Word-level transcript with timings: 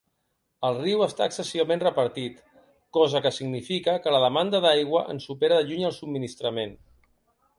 El 0.67 0.77
riu 0.77 1.01
està 1.07 1.25
excessivament 1.31 1.83
repartit, 1.83 2.39
cosa 2.99 3.21
que 3.27 3.33
significa 3.37 3.95
que 4.05 4.15
la 4.17 4.23
demanda 4.25 4.61
d'aigua 4.65 5.05
en 5.15 5.23
supera 5.29 5.61
de 5.63 5.67
lluny 5.69 5.89
el 5.91 5.97
subministrament. 6.01 6.77